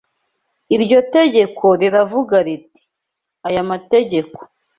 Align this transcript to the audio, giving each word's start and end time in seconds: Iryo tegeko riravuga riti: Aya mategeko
Iryo 0.75 0.99
tegeko 1.15 1.65
riravuga 1.81 2.35
riti: 2.45 2.83
Aya 3.47 3.61
mategeko 3.69 4.37